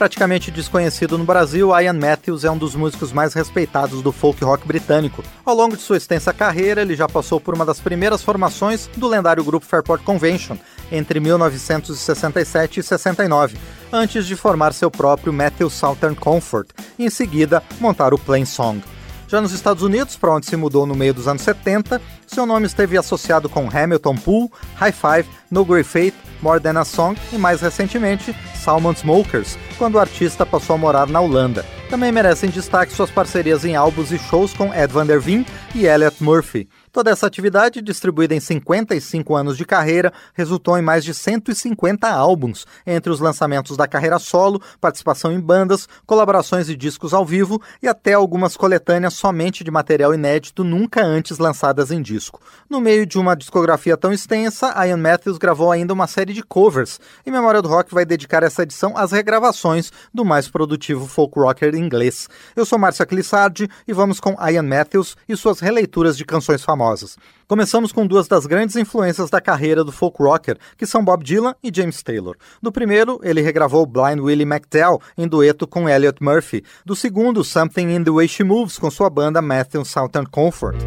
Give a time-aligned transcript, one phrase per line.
[0.00, 4.66] Praticamente desconhecido no Brasil, Ian Matthews é um dos músicos mais respeitados do folk rock
[4.66, 5.22] britânico.
[5.44, 9.06] Ao longo de sua extensa carreira, ele já passou por uma das primeiras formações do
[9.06, 10.56] lendário grupo Fairport Convention,
[10.90, 13.58] entre 1967 e 69,
[13.92, 18.82] antes de formar seu próprio Matthews Southern Comfort e, em seguida, montar o Plain Song.
[19.30, 22.66] Já nos Estados Unidos, para onde se mudou no meio dos anos 70, seu nome
[22.66, 27.38] esteve associado com Hamilton Pool, High Five, No Great Fate, More Than a Song e,
[27.38, 31.64] mais recentemente, Salmon Smokers, quando o artista passou a morar na Holanda.
[31.88, 35.86] Também merecem destaque suas parcerias em álbuns e shows com Ed Van Der Veen e
[35.86, 36.68] Elliot Murphy.
[36.92, 42.66] Toda essa atividade, distribuída em 55 anos de carreira, resultou em mais de 150 álbuns,
[42.84, 47.86] entre os lançamentos da carreira solo, participação em bandas, colaborações e discos ao vivo e
[47.86, 52.40] até algumas coletâneas somente de material inédito nunca antes lançadas em disco.
[52.68, 56.98] No meio de uma discografia tão extensa, Ian Matthews gravou ainda uma série de covers,
[57.24, 61.72] e Memória do Rock vai dedicar essa edição às regravações do mais produtivo folk rocker
[61.76, 62.28] inglês.
[62.56, 66.79] Eu sou Márcia Clissardi e vamos com Ian Matthews e suas releituras de canções famosas
[66.80, 67.18] famosas.
[67.46, 71.54] Começamos com duas das grandes influências da carreira do folk rocker, que são Bob Dylan
[71.62, 72.36] e James Taylor.
[72.62, 76.64] Do primeiro, ele regravou Blind Willie McDowell em dueto com Elliot Murphy.
[76.84, 80.78] Do segundo, Something in the Way She Moves com sua banda Matthew Southern Comfort.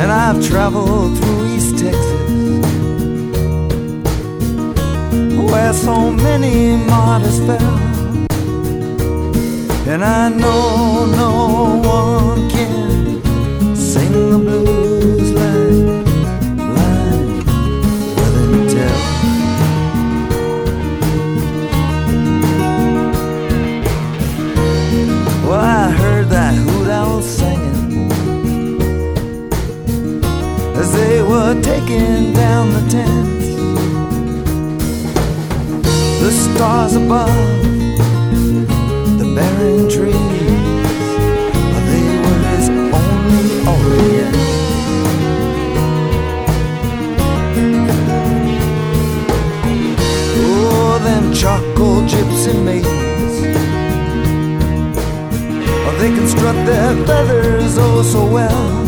[0.00, 2.14] And I've traveled through East Texas
[5.50, 7.84] where so many martyrs fell.
[9.86, 10.83] And I know
[56.44, 58.84] strut their feathers oh so well.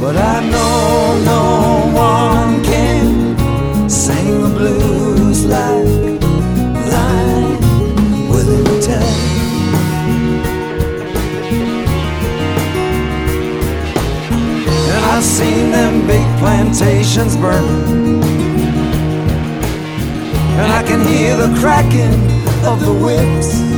[0.00, 1.44] But I know no
[1.92, 5.96] one can sing the blues like
[15.08, 18.22] I've seen them big plantations burn.
[20.60, 22.20] And I can hear the cracking
[22.66, 23.75] of the whips.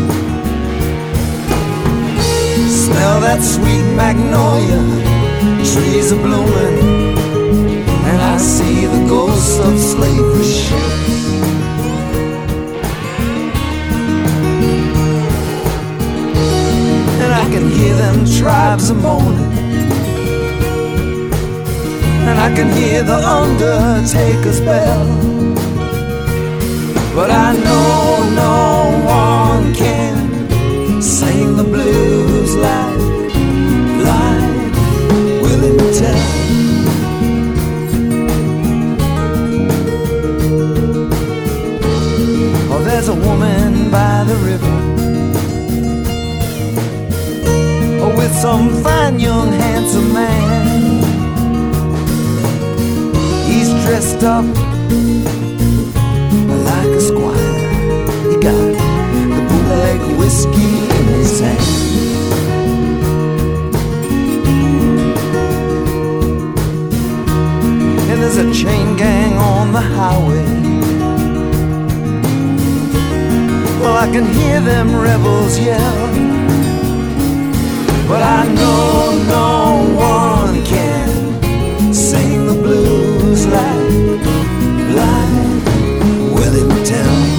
[2.89, 4.81] Smell that sweet magnolia,
[5.71, 6.79] trees are blooming.
[8.09, 11.15] And I see the ghosts of slavery ships.
[17.23, 19.59] And I can hear them tribes a moaning
[22.29, 25.07] and I can hear the undertaker's bell.
[27.15, 28.57] But I know no
[29.07, 30.18] one can
[31.57, 32.99] the blues like,
[34.09, 34.73] like
[35.43, 36.19] Willie Tell.
[42.71, 44.77] Oh, there's a woman by the river.
[48.03, 50.69] Oh, with some fine young handsome man
[53.49, 54.45] He's dressed up
[56.69, 57.55] like a squire.
[58.31, 58.55] He got
[59.35, 60.88] the bootleg whiskey
[61.41, 61.79] hand.
[68.11, 70.47] And there's a chain gang on the highway.
[73.81, 76.09] Well, I can hear them rebels yell.
[78.09, 84.19] But I know no one can sing the blues like,
[84.97, 87.38] like Willie McTell.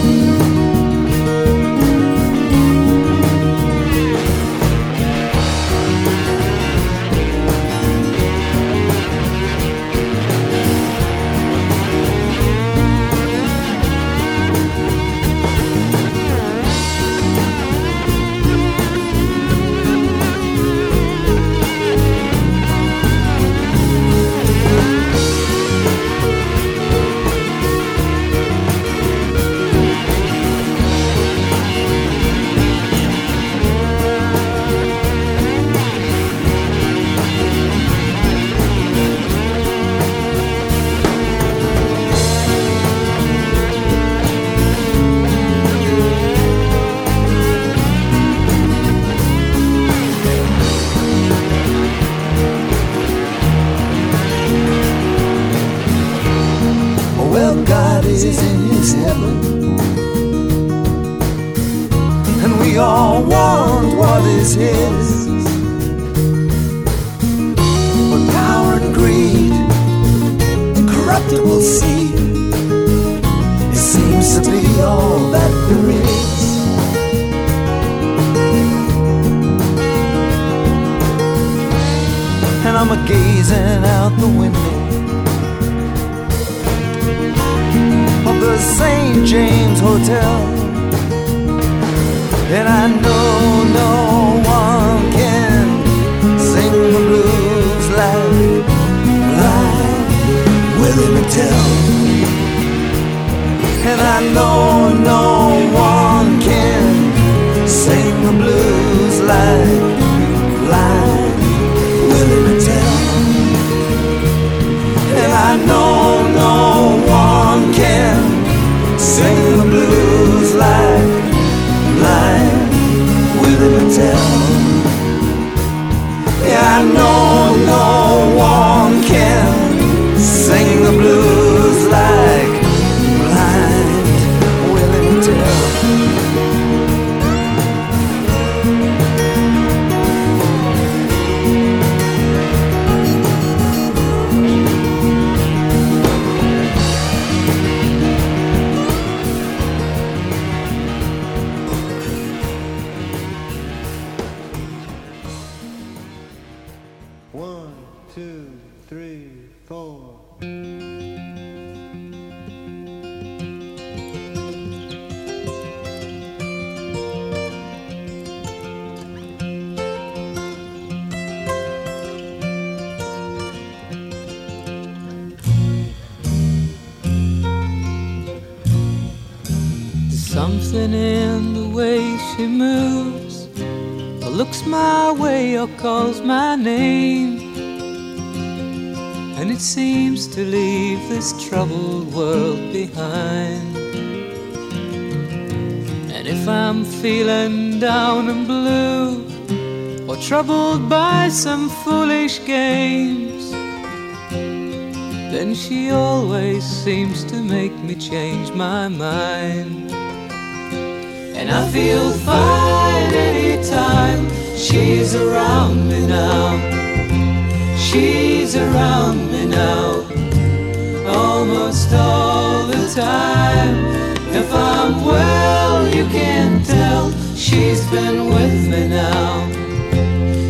[227.39, 229.49] She's been with me now.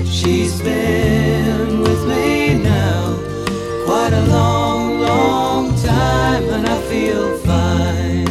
[0.05, 3.15] She's been with me now.
[3.86, 8.27] Quite a long, long time, and I feel fine.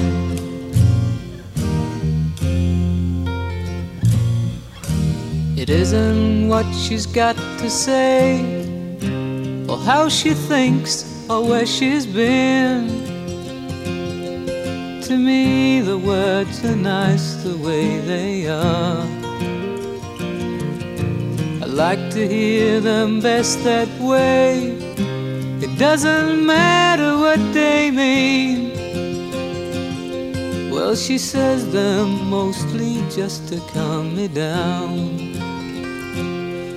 [5.56, 8.40] It isn't what she's got to say,
[9.68, 12.97] or how she thinks, or where she's been.
[15.08, 19.06] To me, the words are nice the way they are.
[21.62, 24.76] I like to hear them best that way.
[25.64, 28.70] It doesn't matter what they mean.
[30.70, 34.92] Well, she says them mostly just to calm me down.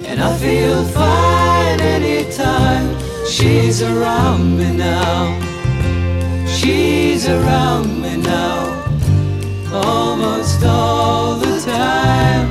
[0.08, 2.98] And I feel fine anytime
[3.28, 5.38] she's around me now.
[6.48, 8.86] She's around me now,
[9.74, 12.50] almost all the time.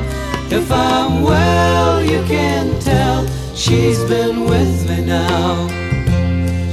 [0.51, 5.69] If I'm well, you can tell she's been with me now.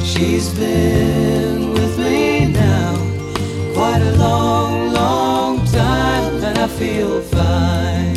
[0.03, 2.95] She's been with me now,
[3.73, 8.15] quite a long, long time, and I feel fine.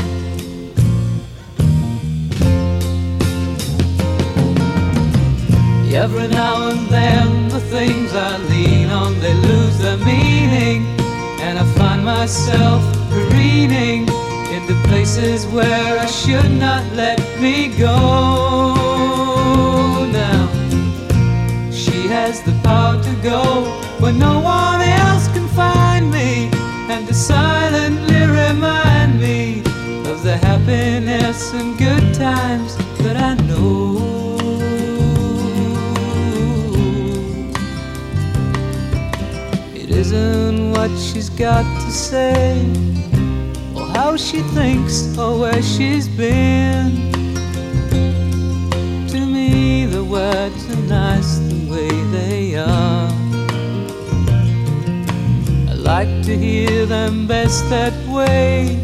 [6.01, 10.87] Every now and then, the things I lean on they lose their meaning,
[11.43, 14.09] and I find myself careening
[14.51, 17.97] into places where I should not let me go.
[20.11, 20.49] Now
[21.71, 23.65] she has the power to go
[24.01, 24.80] when no one
[40.91, 42.67] what she's got to say
[43.75, 47.13] or how she thinks or where she's been.
[49.09, 53.09] To me, the words are nice the way they are.
[55.69, 58.77] I like to hear them best that way.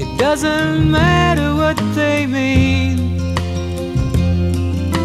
[0.00, 3.26] It doesn't matter what they mean.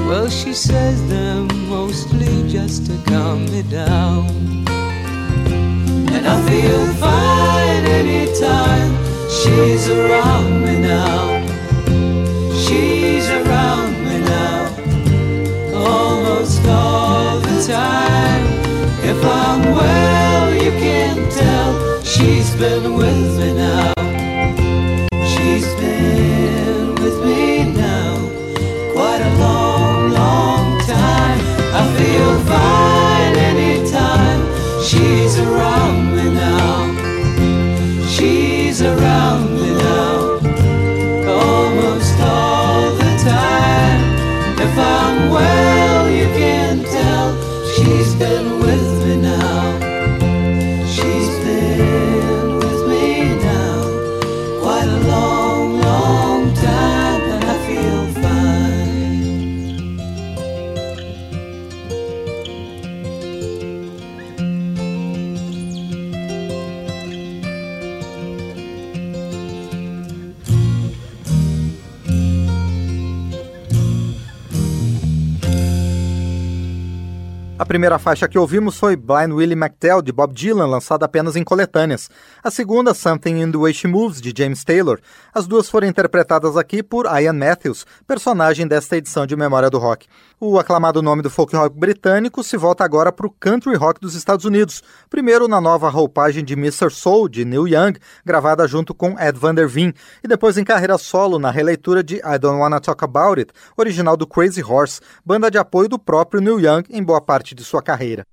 [0.07, 4.56] Well, she says them mostly just to calm me down.
[6.17, 8.97] And I feel fine anytime
[9.29, 11.45] She's around me now.
[12.55, 14.65] She's around me now.
[15.75, 18.45] Almost all the time.
[19.03, 22.01] If I'm well, you can tell.
[22.01, 23.96] She's been with me now.
[77.67, 82.09] Primeira faixa que ouvimos foi Blind Willie McTell, de Bob Dylan, lançada apenas em coletâneas.
[82.41, 85.01] A segunda, Something in the Way She Moves, de James Taylor.
[85.33, 90.07] As duas foram interpretadas aqui por Ian Matthews, personagem desta edição de Memória do Rock.
[90.39, 94.13] O aclamado nome do folk rock britânico se volta agora para o country rock dos
[94.13, 96.91] Estados Unidos, primeiro na nova roupagem de Mr.
[96.91, 99.91] Soul, de Neil Young, gravada junto com Ed Van Der Veen,
[100.23, 104.15] e depois em carreira solo na releitura de I Don't Wanna Talk About It, original
[104.15, 107.81] do Crazy Horse, banda de apoio do próprio Neil Young em boa parte de sua
[107.81, 108.23] carreira.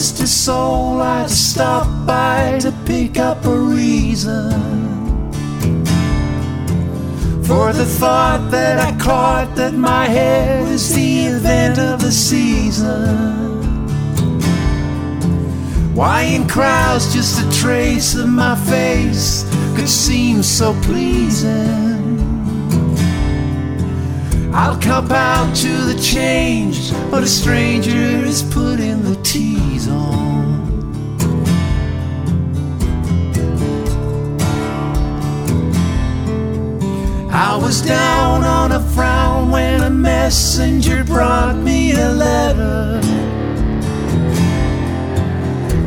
[0.00, 0.26] Hello, Mr.
[0.26, 1.02] Soul.
[1.02, 4.50] I stopped by to pick up a reason
[7.44, 13.48] for the thought that I caught that my head was the event of the season.
[15.94, 19.44] Why in crowds just a trace of my face
[19.76, 21.99] could seem so pleasing?
[24.52, 30.50] I'll cop out to the change, but a stranger is putting the tease on.
[37.30, 43.00] I was down on a frown when a messenger brought me a letter.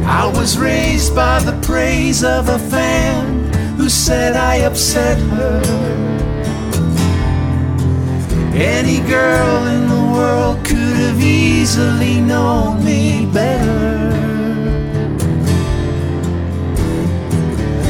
[0.05, 5.83] I was raised by the praise of a fan who said I upset her.
[8.55, 14.12] Any girl in the world could have easily known me better.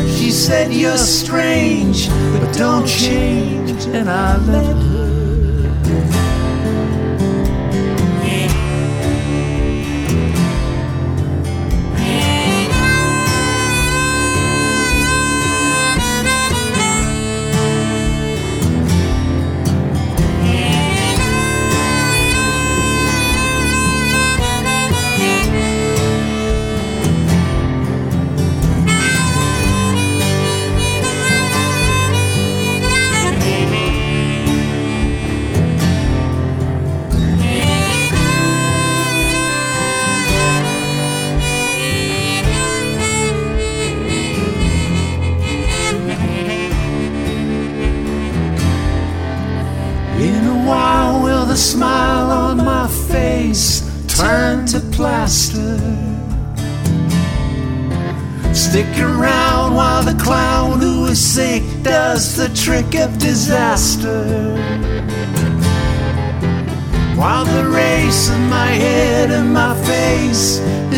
[0.07, 3.85] She said, You're strange, but don't change.
[3.87, 6.22] And I let her.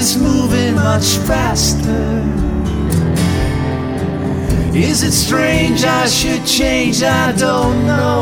[0.06, 2.22] is moving much faster.
[4.76, 7.02] Is it strange I should change?
[7.02, 8.20] I don't know.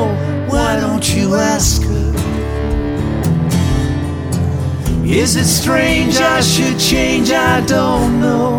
[0.50, 2.12] Why don't you ask her?
[5.04, 7.32] Is it strange I should change?
[7.32, 8.52] I don't know.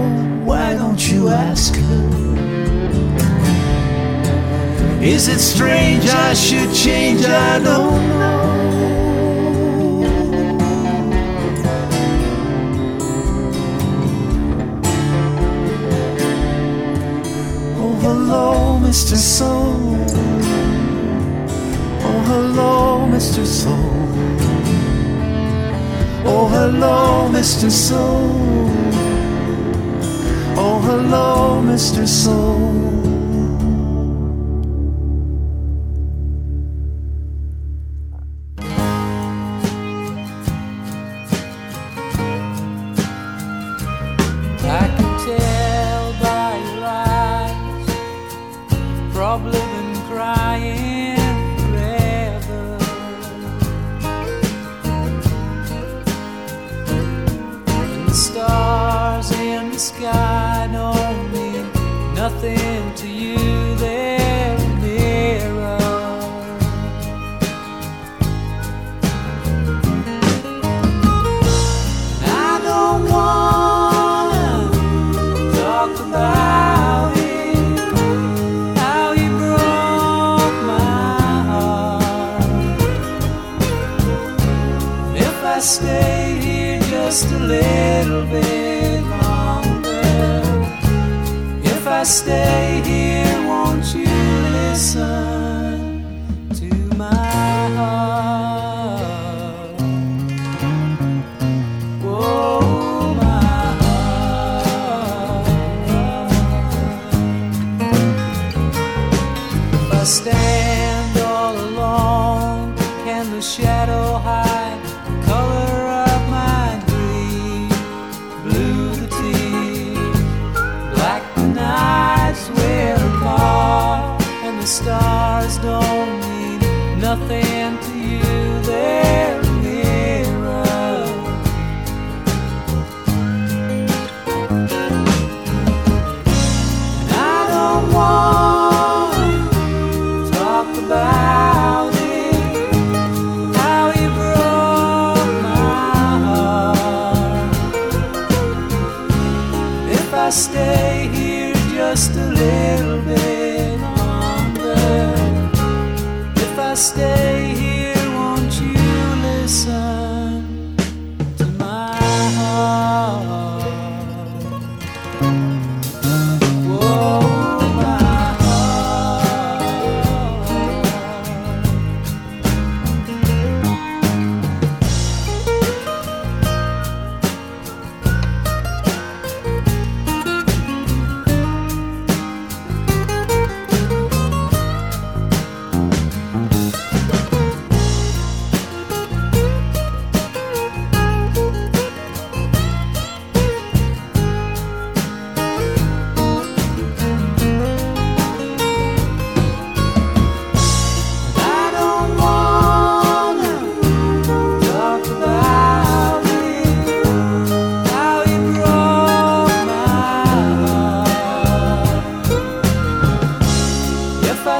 [0.44, 2.04] Why don't you ask her?
[5.00, 7.24] Is it strange I should change?
[7.24, 8.23] I don't know.
[18.94, 19.16] Mr.
[19.16, 19.96] Soul.
[22.06, 23.44] Oh, hello, Mr.
[23.44, 23.74] Soul.
[26.24, 27.72] Oh, hello, Mr.
[27.72, 28.70] Soul.
[30.56, 32.06] Oh, hello, Mr.
[32.06, 32.93] Soul.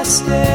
[0.05, 0.54] stay.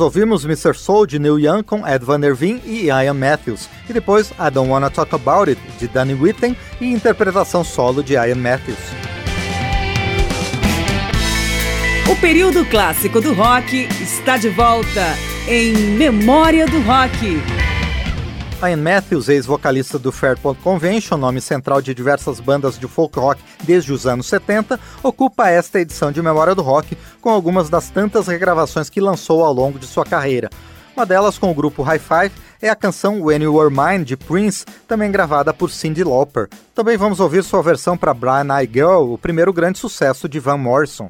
[0.00, 0.74] Nós ouvimos Mr.
[0.74, 4.50] Soul de Neil Young com Ed Van Der Veen e Ian Matthews, e depois I
[4.50, 8.78] Don't Wanna Talk About It de Danny Whitten e interpretação solo de Ian Matthews.
[12.10, 15.04] O período clássico do rock está de volta
[15.46, 17.59] em Memória do Rock.
[18.62, 23.90] Ian Matthews, ex-vocalista do Fairport Convention, nome central de diversas bandas de folk rock desde
[23.90, 28.90] os anos 70, ocupa esta edição de Memória do Rock com algumas das tantas regravações
[28.90, 30.50] que lançou ao longo de sua carreira.
[30.94, 34.16] Uma delas, com o grupo High Five, é a canção When You Were Mine, de
[34.16, 36.48] Prince, também gravada por Cyndi Lauper.
[36.74, 40.58] Também vamos ouvir sua versão para Brian I Girl, o primeiro grande sucesso de Van
[40.58, 41.08] Morrison.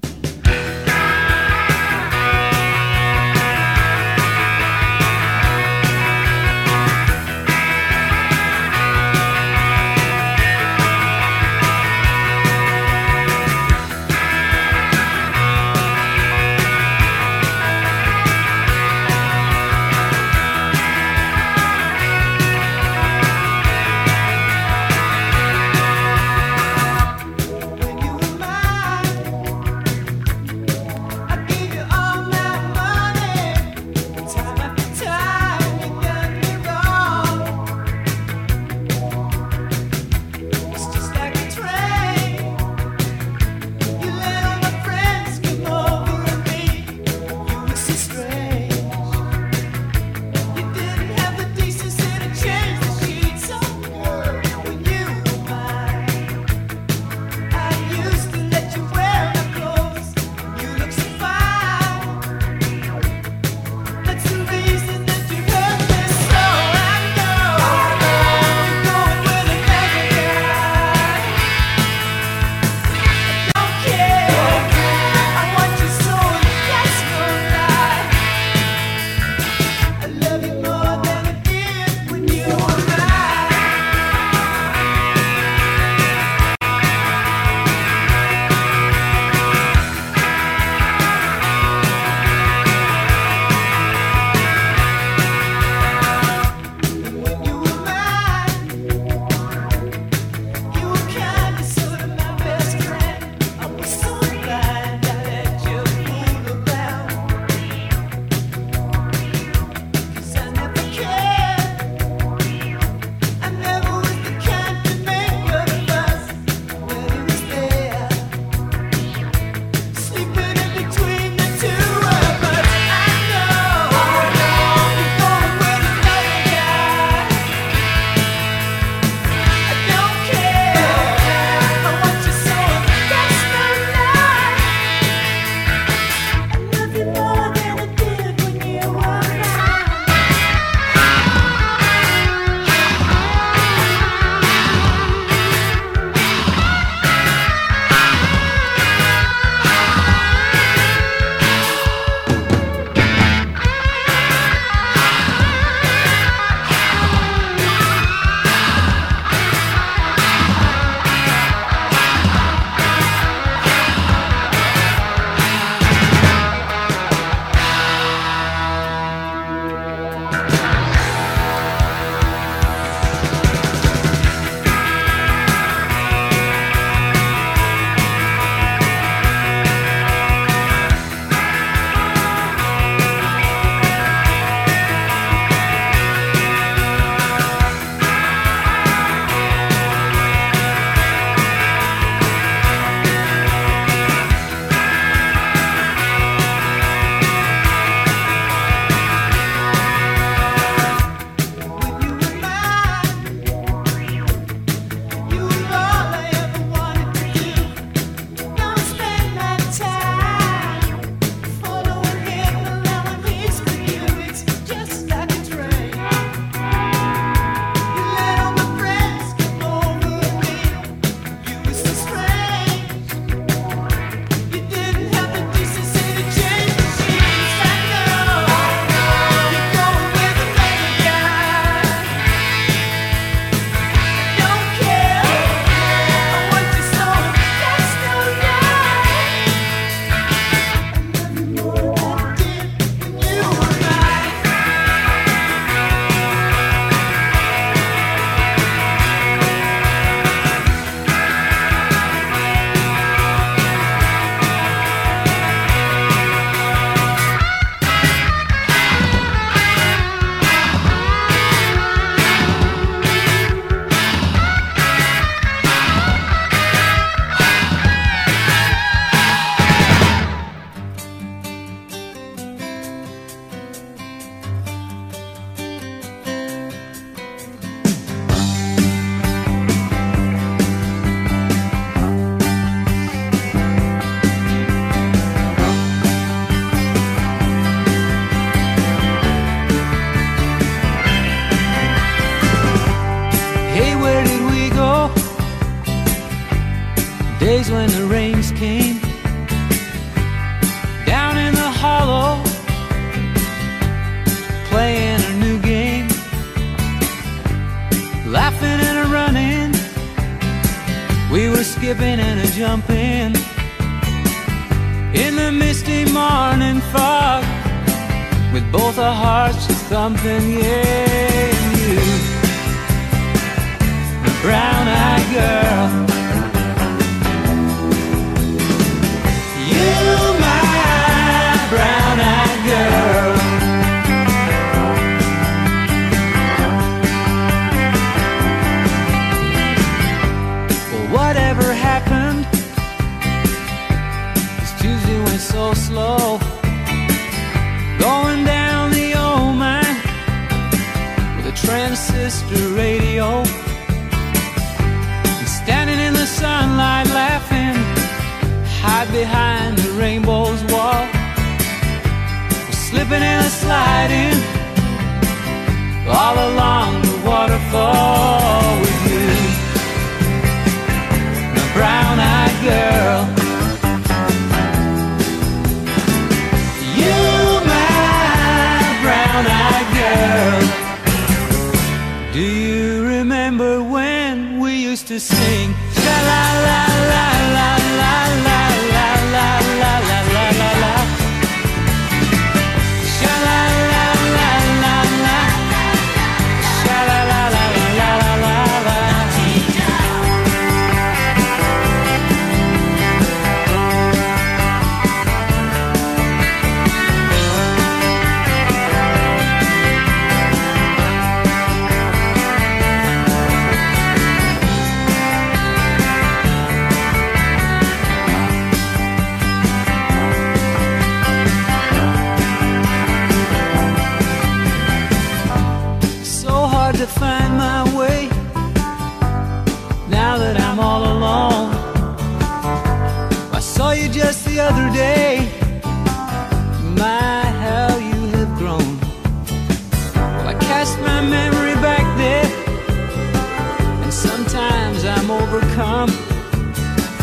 [445.60, 446.08] Overcome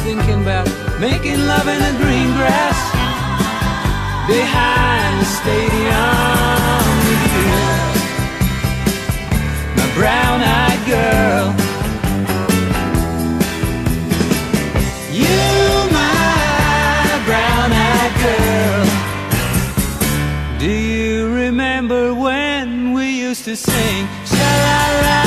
[0.03, 0.67] thinking about
[0.99, 2.77] making love in the green grass
[4.27, 5.77] behind the stadium
[9.75, 11.55] my brown-eyed girl.
[15.11, 15.39] You,
[15.91, 18.85] my brown-eyed girl.
[20.59, 24.07] Do you remember when we used to sing?
[24.25, 25.26] Sha la la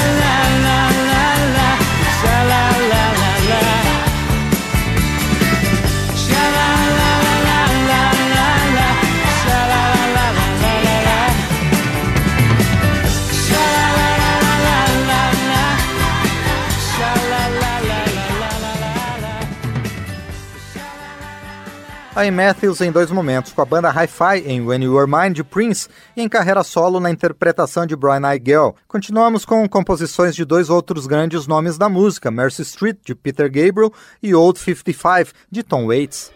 [22.20, 25.42] Aí Matthews em dois momentos, com a banda Hi-Fi em When You Were Mine de
[25.42, 28.72] Prince e em carreira solo na interpretação de Brian Girl.
[28.87, 33.90] Continuamos com composições de dois outros grandes nomes da música, Mercy Street de Peter Gabriel
[34.22, 36.30] e Old 55 de Tom Waits.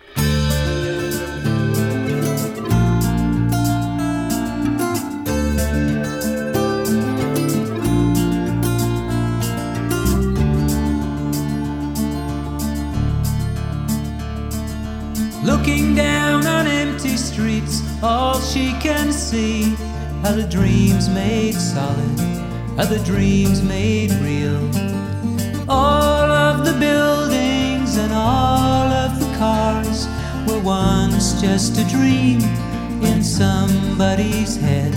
[15.44, 19.74] Looking down on empty streets, all she can see
[20.24, 22.18] are the dreams made solid,
[22.78, 24.64] are the dreams made real.
[25.68, 30.08] All of the buildings and all of the cars
[30.48, 32.40] were once just a dream
[33.02, 34.94] in somebody's head.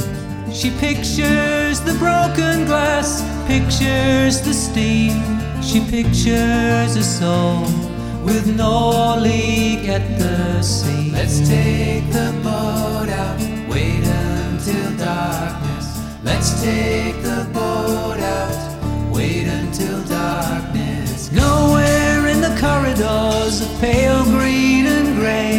[0.55, 5.21] She pictures the broken glass, pictures the steam.
[5.61, 7.86] She pictures a soul
[8.27, 11.11] with no leak at the sea.
[11.11, 15.85] Let's take the boat out, wait until darkness.
[16.23, 21.31] Let's take the boat out, wait until darkness.
[21.31, 25.55] Nowhere in the corridors of pale green and gray.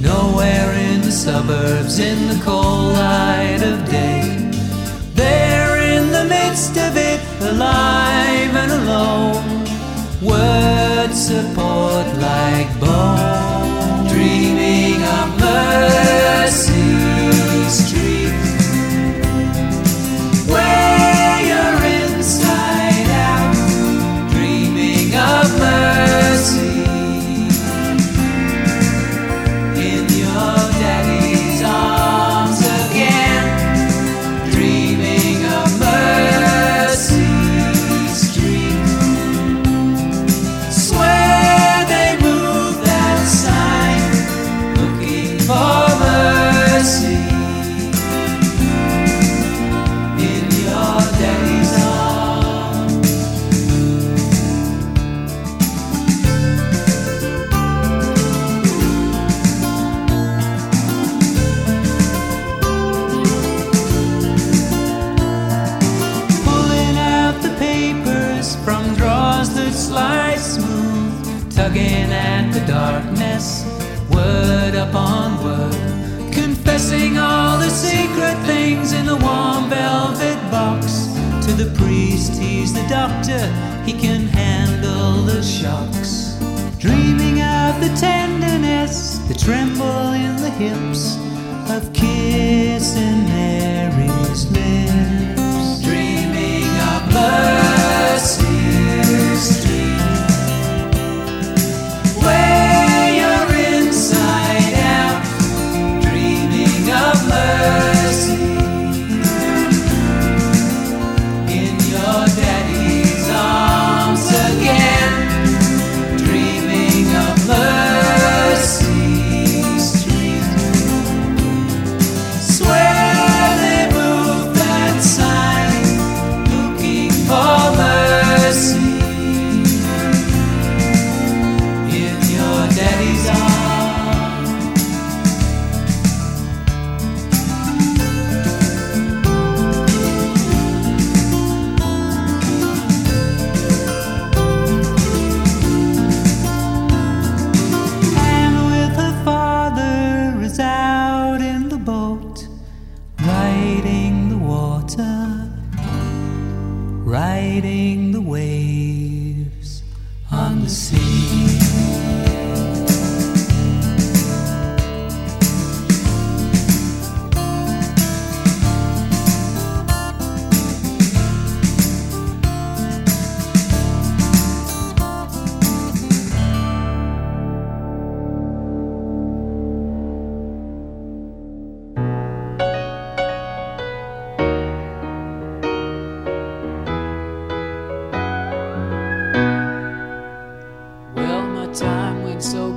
[0.00, 4.22] Nowhere in the suburbs in the cold light of day.
[5.14, 9.45] There in the midst of it, alive and alone.
[10.22, 16.75] Words support like bone, dreaming of mercy
[79.06, 81.06] in the warm velvet box.
[81.46, 83.40] To the priest, he's the doctor,
[83.84, 86.36] he can handle the shocks.
[86.78, 91.16] Dreaming of the tenderness, the tremble in the hips
[91.70, 93.15] of kissing.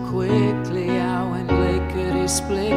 [0.10, 2.74] quickly I went lickety split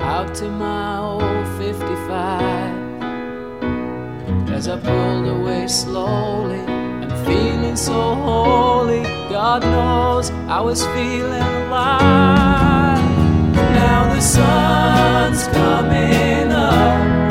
[0.00, 4.50] out to my old 55.
[4.50, 9.02] As I pulled away slowly, I'm feeling so holy.
[9.28, 12.98] God knows I was feeling alive.
[13.54, 17.25] Now the sun's coming up.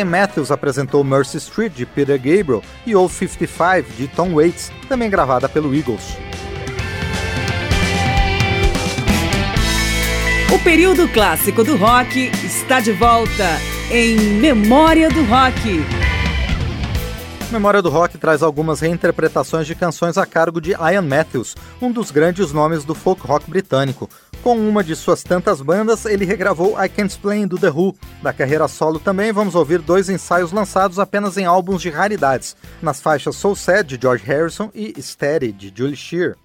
[0.00, 5.10] Ryan Matthews apresentou Mercy Street de Peter Gabriel e Old 55 de Tom Waits, também
[5.10, 6.16] gravada pelo Eagles.
[10.54, 13.58] O período clássico do rock está de volta
[13.90, 15.84] em Memória do Rock.
[17.52, 22.10] Memória do Rock traz algumas reinterpretações de canções a cargo de Ian Matthews, um dos
[22.10, 24.08] grandes nomes do folk rock britânico.
[24.42, 27.94] Com uma de suas tantas bandas, ele regravou I Can't Explain do The Who.
[28.22, 33.02] Da carreira solo também vamos ouvir dois ensaios lançados apenas em álbuns de raridades, nas
[33.02, 36.36] faixas Soul Sad de George Harrison e Steady de Julie Shear.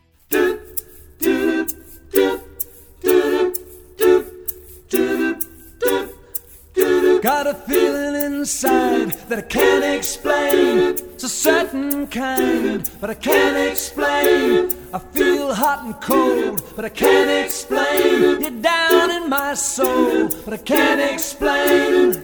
[7.24, 10.96] Got a feeling inside that I can't explain.
[11.14, 14.75] It's a certain kind, but I can't explain.
[14.96, 18.40] I feel hot and cold, but I can't explain.
[18.42, 22.24] You're down in my soul, but I can't explain.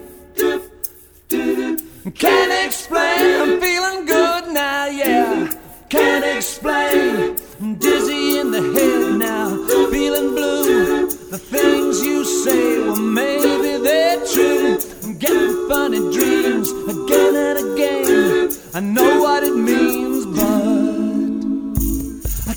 [2.14, 3.42] Can't explain.
[3.42, 5.52] I'm feeling good now, yeah.
[5.90, 7.36] Can't explain.
[7.60, 9.50] I'm dizzy in the head now,
[9.90, 11.10] feeling blue.
[11.30, 14.78] The things you say, well, maybe they're true.
[15.04, 18.50] I'm getting funny dreams again and again.
[18.72, 20.01] I know what it means,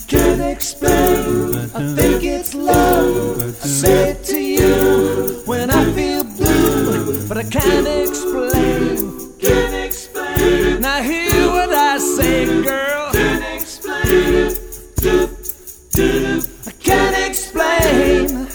[0.08, 1.56] can't explain.
[1.74, 3.42] I think it's love.
[3.42, 9.34] I say it to you when I feel blue, but I can't explain.
[9.40, 10.82] Can't explain.
[10.82, 13.12] Now hear what I say, girl.
[13.14, 14.52] Can't explain.
[16.68, 18.48] I can't explain.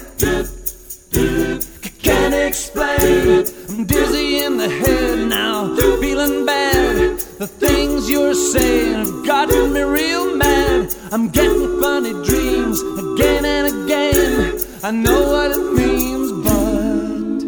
[2.02, 3.46] Can't explain.
[3.68, 7.18] I'm dizzy in the head now, feeling bad.
[7.38, 9.69] The things you're saying have gotten.
[11.12, 14.60] I'm getting funny dreams again and again.
[14.84, 17.42] I know what it means, but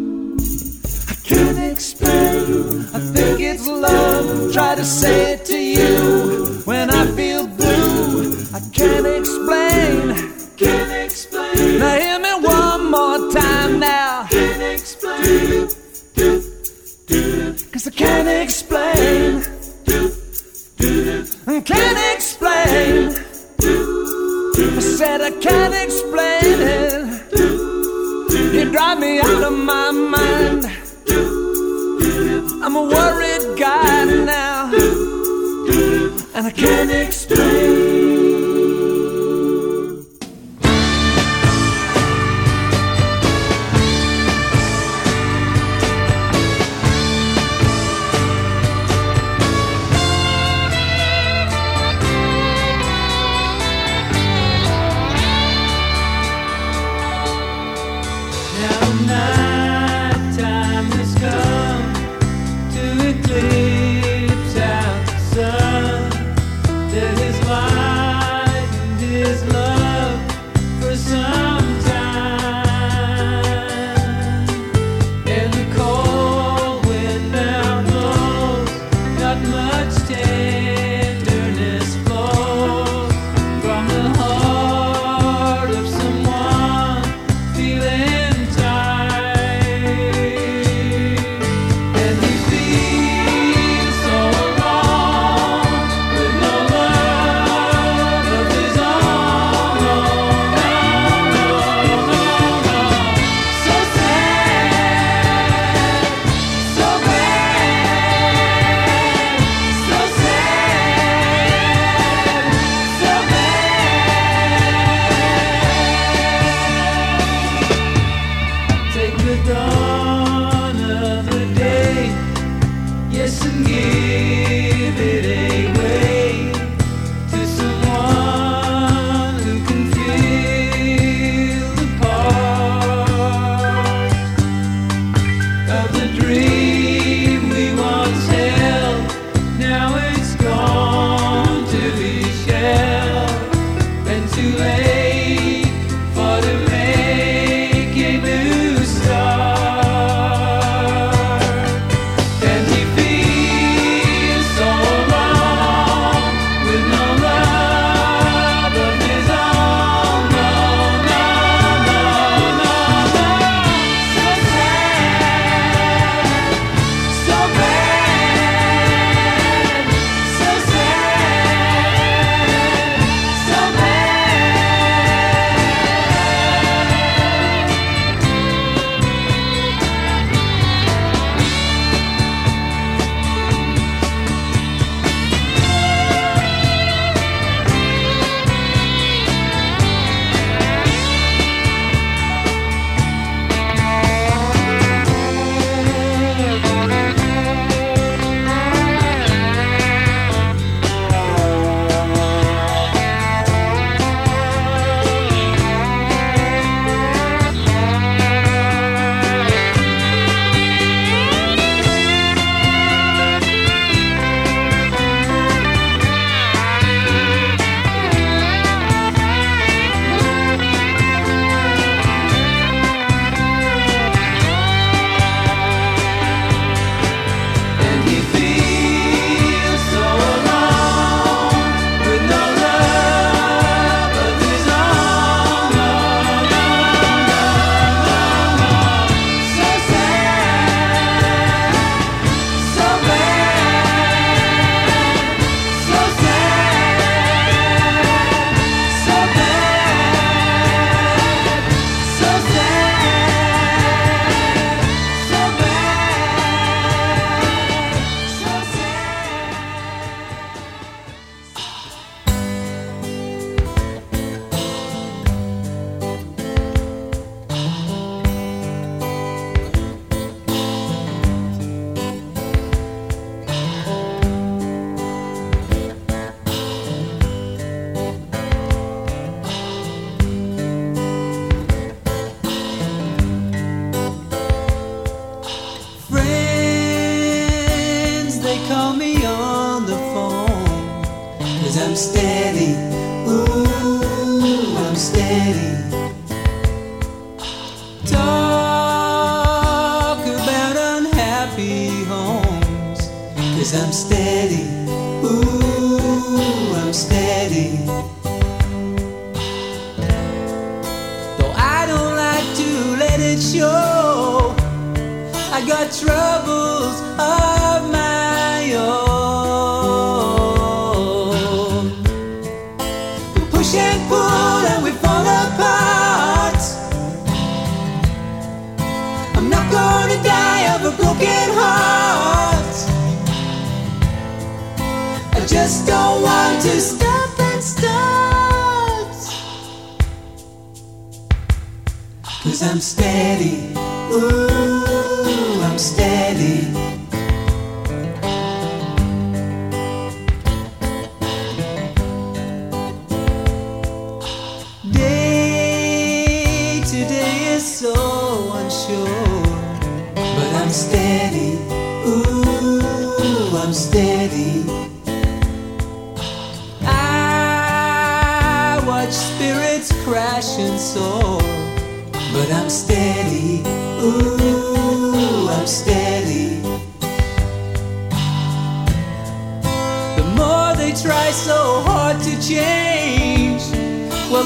[1.08, 2.80] I can't explain.
[2.92, 4.52] I think it's love.
[4.52, 8.32] Try to say it to you when I feel blue.
[8.52, 10.16] I can't explain.
[10.56, 11.78] Can't explain.
[11.78, 14.26] Now hear me one more time now.
[14.28, 15.68] Can't explain.
[17.70, 19.44] Cause I can't explain.
[21.64, 23.21] Can't explain.
[23.64, 27.32] I said I can't explain it.
[28.54, 30.66] You drive me out of my mind.
[32.64, 34.72] I'm a worried guy now.
[36.34, 37.91] And I can't explain.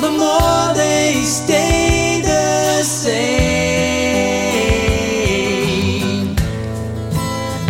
[0.00, 3.16] The more they stay the same.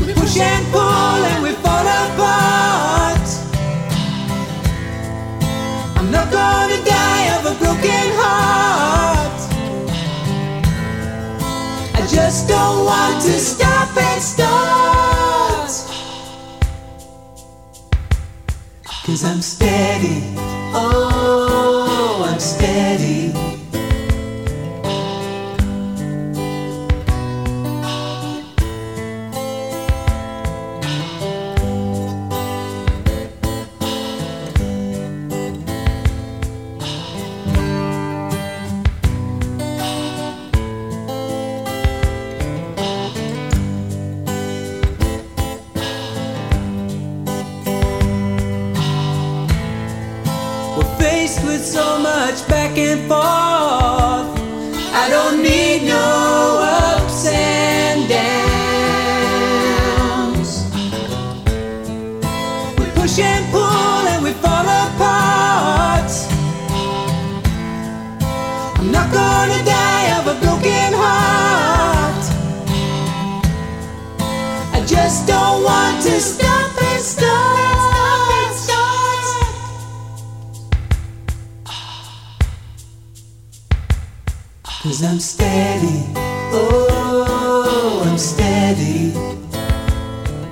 [0.04, 3.28] We push and pull and we fall apart.
[5.96, 9.40] I'm not gonna die of a broken heart.
[11.94, 15.70] I just don't want to stop and start.
[19.04, 20.35] Cause I'm steady.
[22.18, 23.35] Oh, I'm
[63.06, 66.10] push and pull and we fall apart.
[68.78, 72.24] I'm not gonna die of a broken heart.
[74.74, 77.56] I just don't want to stop and start.
[84.82, 86.00] Cause I'm steady.
[86.52, 89.12] Oh, I'm steady.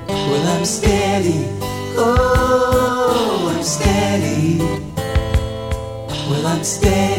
[0.09, 1.47] Well, I'm steady.
[1.97, 2.44] Oh,
[6.65, 7.14] Well,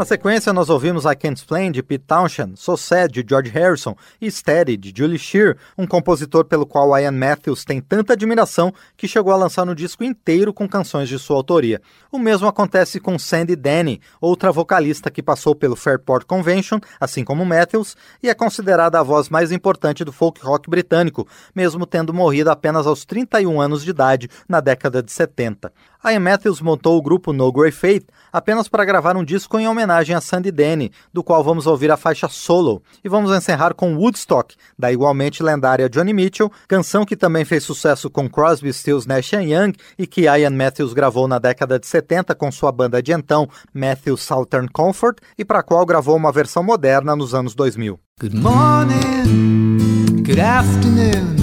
[0.00, 3.94] Na sequência, nós ouvimos I Can't Explain de Pete Townshend, So Sad de George Harrison
[4.18, 9.06] e Steady de Julie Shear, um compositor pelo qual Ian Matthews tem tanta admiração que
[9.06, 11.82] chegou a lançar um disco inteiro com canções de sua autoria.
[12.10, 17.44] O mesmo acontece com Sandy Denny, outra vocalista que passou pelo Fairport Convention, assim como
[17.44, 22.50] Matthews, e é considerada a voz mais importante do folk rock britânico, mesmo tendo morrido
[22.50, 25.70] apenas aos 31 anos de idade na década de 70.
[26.02, 30.16] Ian Matthews montou o grupo No Grey Faith apenas para gravar um disco em homenagem
[30.16, 32.82] a Sandy Denny, do qual vamos ouvir a faixa Solo.
[33.04, 38.08] E vamos encerrar com Woodstock, da igualmente lendária Johnny Mitchell, canção que também fez sucesso
[38.08, 42.50] com Crosby, Stills, Nash Young e que Ian Matthews gravou na década de 70 com
[42.50, 47.14] sua banda de então, Matthews Southern Comfort, e para a qual gravou uma versão moderna
[47.14, 47.98] nos anos 2000.
[48.18, 51.36] Good morning, good afternoon,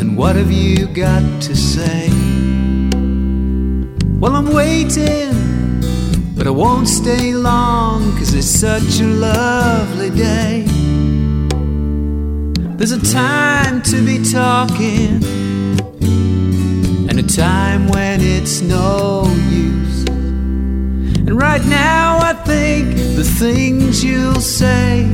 [0.00, 2.29] and what have you got to say?
[4.20, 5.80] Well, I'm waiting,
[6.36, 10.66] but I won't stay long, cause it's such a lovely day.
[12.76, 15.24] There's a time to be talking,
[17.08, 20.04] and a time when it's no use.
[20.06, 25.10] And right now, I think the things you'll say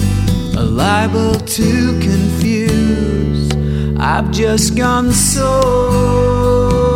[0.59, 3.53] are liable to confuse.
[4.01, 6.96] I've just gone so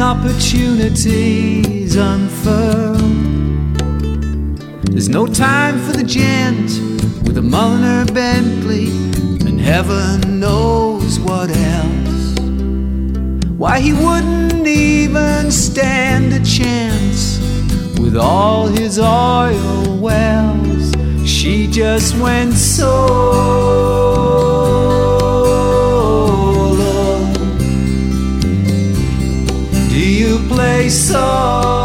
[0.00, 2.94] golden opportunities unfurl.
[4.90, 6.70] There's no time for the gent
[7.24, 8.88] with a Mulliner Bentley,
[9.46, 12.38] and heaven knows what else.
[13.58, 17.38] Why he wouldn't even stand a chance
[17.98, 20.94] with all his oil wells.
[21.26, 24.49] She just went solo.
[30.80, 31.79] You play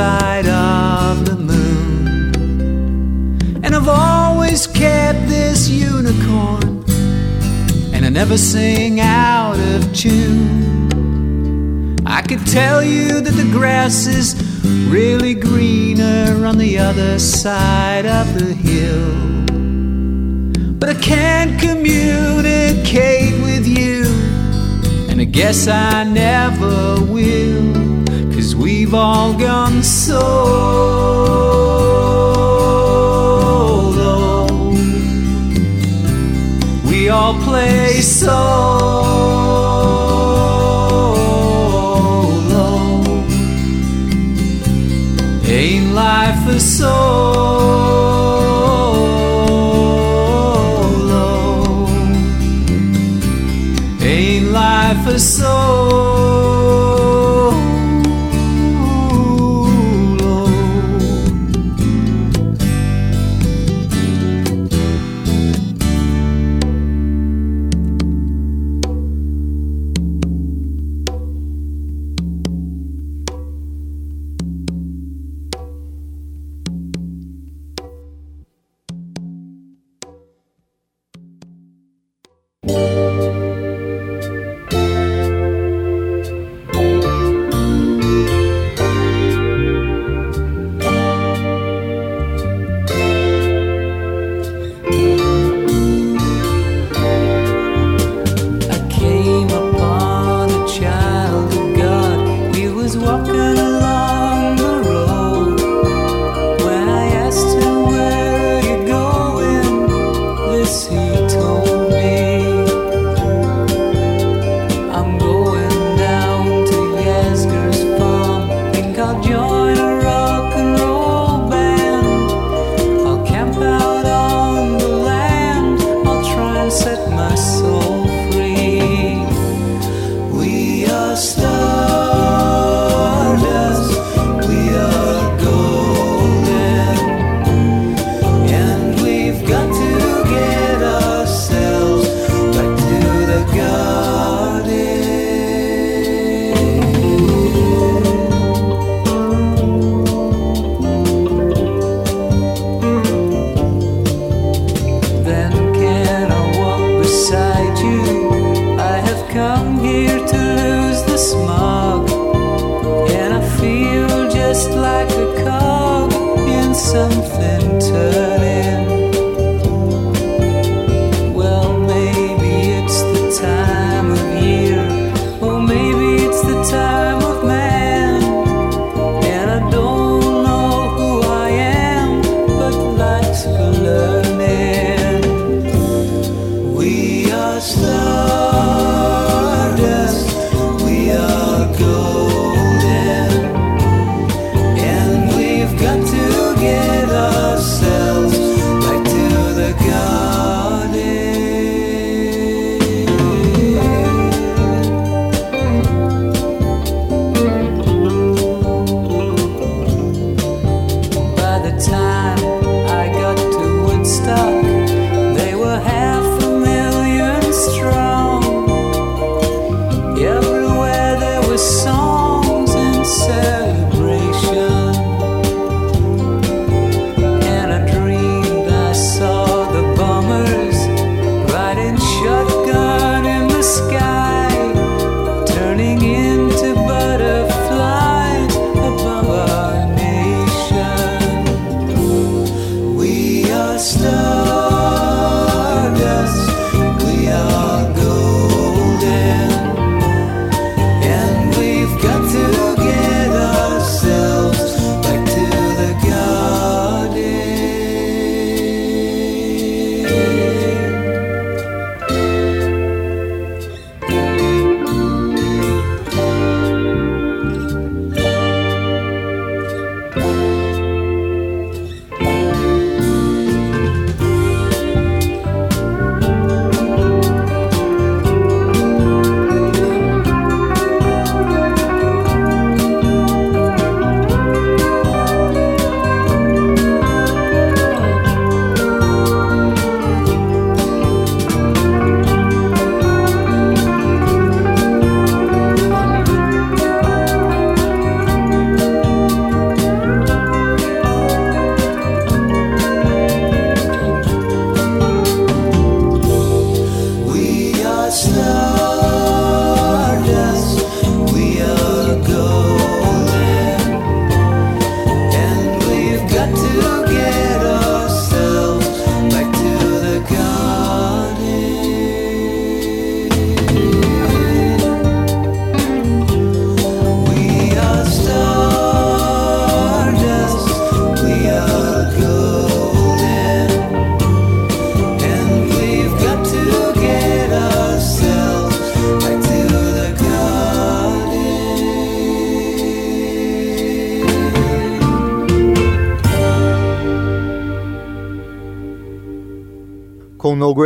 [0.00, 2.32] side of the moon.
[3.62, 6.82] And I've always kept this unicorn,
[7.92, 11.98] and I never sing out of tune.
[12.06, 14.28] I could tell you that the grass is
[14.88, 19.12] really greener on the other side of the hill.
[20.80, 24.04] But I can't communicate with you.
[25.10, 27.79] And I guess I never will.
[28.90, 30.80] We've all gone solo.
[36.90, 39.04] We all play solo.
[45.46, 47.29] Ain't life a solo?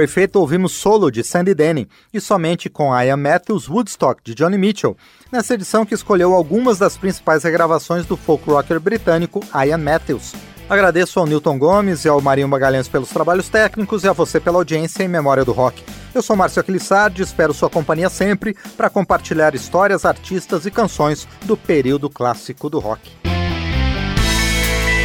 [0.06, 4.96] Fate ouvimos solo de Sandy Denny e somente com Ian Matthews Woodstock de Johnny Mitchell,
[5.30, 10.32] nessa edição que escolheu algumas das principais regravações do folk rocker britânico Ian Matthews.
[10.68, 14.58] Agradeço ao Newton Gomes e ao Marinho Magalhães pelos trabalhos técnicos e a você pela
[14.58, 15.82] audiência em Memória do Rock.
[16.14, 21.56] Eu sou Márcio Aquilissardi espero sua companhia sempre para compartilhar histórias, artistas e canções do
[21.56, 23.10] período clássico do rock.